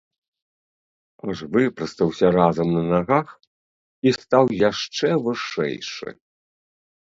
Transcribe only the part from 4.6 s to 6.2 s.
яшчэ вышэйшы.